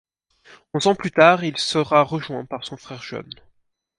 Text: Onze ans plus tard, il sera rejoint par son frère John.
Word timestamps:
Onze 0.73 0.87
ans 0.87 0.95
plus 0.95 1.11
tard, 1.11 1.43
il 1.43 1.59
sera 1.59 2.01
rejoint 2.01 2.43
par 2.43 2.65
son 2.65 2.75
frère 2.75 3.03
John. 3.03 3.29